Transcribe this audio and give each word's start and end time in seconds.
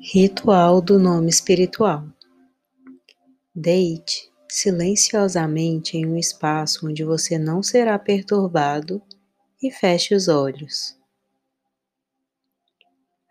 Ritual 0.00 0.80
do 0.80 0.96
nome 0.96 1.28
espiritual. 1.28 2.06
Deite 3.52 4.32
silenciosamente 4.48 5.96
em 5.96 6.06
um 6.06 6.16
espaço 6.16 6.86
onde 6.86 7.02
você 7.02 7.36
não 7.36 7.64
será 7.64 7.98
perturbado 7.98 9.02
e 9.60 9.72
feche 9.72 10.14
os 10.14 10.28
olhos. 10.28 10.96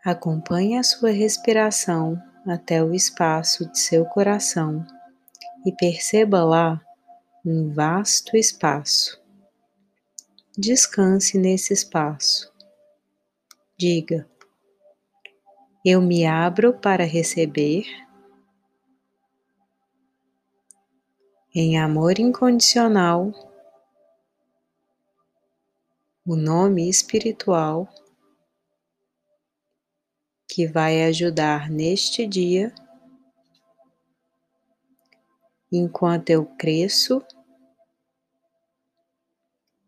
Acompanhe 0.04 0.78
a 0.78 0.84
sua 0.84 1.10
respiração 1.10 2.22
até 2.46 2.84
o 2.84 2.94
espaço 2.94 3.66
de 3.72 3.80
seu 3.80 4.04
coração 4.04 4.86
e 5.66 5.72
perceba 5.72 6.44
lá 6.44 6.82
um 7.46 7.72
vasto 7.72 8.36
espaço. 8.36 9.22
Descanse 10.58 11.38
nesse 11.38 11.72
espaço. 11.72 12.52
Diga: 13.78 14.28
eu 15.90 16.02
me 16.02 16.26
abro 16.26 16.78
para 16.78 17.06
receber 17.06 17.86
em 21.56 21.80
amor 21.80 22.20
incondicional 22.20 23.32
o 26.26 26.36
nome 26.36 26.90
espiritual 26.90 27.88
que 30.46 30.68
vai 30.68 31.06
ajudar 31.06 31.70
neste 31.70 32.28
dia 32.28 32.76
enquanto 35.72 36.32
eu 36.32 36.46
cresço 36.58 37.24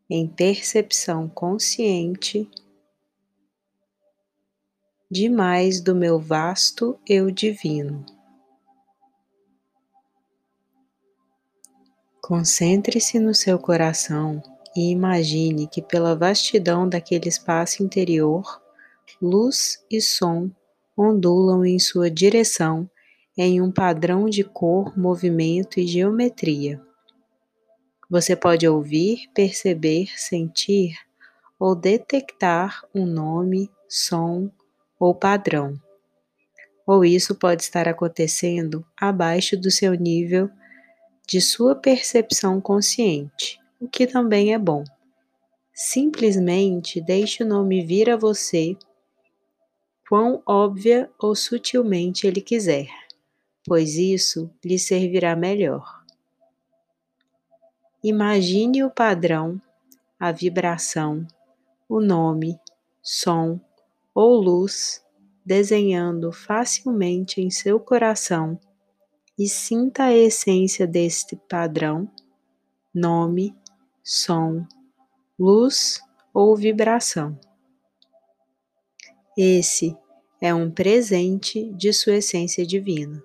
em 0.09 0.26
percepção 0.29 1.27
consciente 1.27 2.49
demais 5.09 5.81
do 5.81 5.95
meu 5.95 6.20
vasto 6.20 6.99
eu 7.08 7.31
divino. 7.31 8.05
Concentre-se 12.21 13.20
no 13.20 13.34
seu 13.34 13.57
coração 13.57 14.41
e 14.76 14.91
imagine 14.91 15.68
que, 15.68 15.82
pela 15.82 16.15
vastidão 16.15 16.87
daquele 16.87 17.27
espaço 17.27 17.82
interior, 17.82 18.62
luz 19.20 19.84
e 19.90 19.99
som 19.99 20.52
ondulam 20.96 21.65
em 21.65 21.80
sua 21.80 22.12
direção 22.12 22.87
em 23.35 23.62
um 23.62 23.71
padrão 23.71 24.30
de 24.30 24.43
cor, 24.43 24.96
movimento 24.96 25.80
e 25.80 25.87
geometria. 25.87 26.80
Você 28.07 28.35
pode 28.35 28.68
ouvir, 28.68 29.30
perceber, 29.34 30.12
sentir 30.20 30.96
ou 31.57 31.74
detectar 31.74 32.84
um 32.93 33.05
nome, 33.05 33.71
som 33.87 34.52
ou 35.00 35.16
padrão. 35.16 35.80
Ou 36.86 37.05
isso 37.05 37.36
pode 37.36 37.64
estar 37.64 37.88
acontecendo 37.88 38.86
abaixo 39.00 39.55
do 39.55 39.72
seu 39.72 39.94
nível 39.94 40.50
de 41.26 41.40
sua 41.40 41.76
percepção 41.76 42.60
consciente, 42.60 43.60
o 43.80 43.88
que 43.88 44.08
também 44.08 44.54
é 44.54 44.58
bom. 44.58 44.84
Simplesmente 45.72 47.00
deixe 47.00 47.44
o 47.44 47.48
nome 47.48 47.86
vir 47.86 48.10
a 48.10 48.18
você 48.18 48.76
quão 50.08 50.42
óbvia 50.44 51.10
ou 51.20 51.36
sutilmente 51.36 52.26
ele 52.26 52.42
quiser, 52.42 52.90
pois 53.64 53.96
isso 53.96 54.50
lhe 54.66 54.80
servirá 54.80 55.36
melhor. 55.36 56.04
Imagine 58.04 58.84
o 58.84 58.90
padrão, 58.90 59.62
a 60.20 60.32
vibração, 60.32 61.27
o 61.88 62.02
nome, 62.02 62.60
som 63.04 63.60
ou 64.13 64.35
luz 64.35 65.03
desenhando 65.46 66.31
facilmente 66.31 67.41
em 67.41 67.50
seu 67.50 67.79
coração 67.79 68.59
e 69.38 69.47
sinta 69.47 70.03
a 70.03 70.13
essência 70.13 70.85
deste 70.85 71.35
padrão, 71.50 72.12
nome, 72.94 73.56
som, 74.03 74.66
luz 75.40 76.02
ou 76.34 76.56
vibração. 76.56 77.40
Esse 79.38 79.97
é 80.41 80.53
um 80.53 80.70
presente 80.70 81.72
de 81.74 81.94
sua 81.94 82.16
essência 82.16 82.66
divina. 82.66 83.24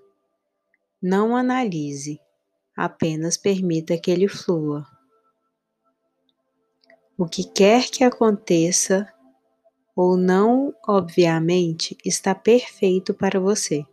Não 1.03 1.37
analise, 1.37 2.21
apenas 2.77 3.37
permita 3.37 3.99
que 3.99 4.11
ele 4.11 4.29
flua. 4.29 4.85
O 7.19 7.27
que 7.27 7.45
quer 7.45 7.91
que 7.91 8.03
aconteça 8.03 9.13
ou 9.97 10.17
não, 10.17 10.75
obviamente, 10.87 11.97
está 12.05 12.35
perfeito 12.35 13.15
para 13.15 13.39
você. 13.39 13.87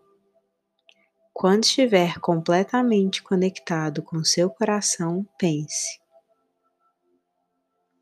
Quando 1.34 1.63
estiver 1.63 2.19
completamente 2.19 3.23
conectado 3.23 4.01
com 4.01 4.23
seu 4.23 4.50
coração, 4.50 5.25
pense: 5.38 6.00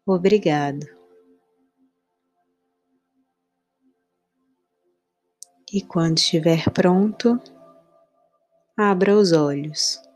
Obrigado. 0.05 0.87
E 5.71 5.81
quando 5.83 6.17
estiver 6.17 6.69
pronto, 6.71 7.39
abra 8.75 9.15
os 9.15 9.31
olhos. 9.31 10.08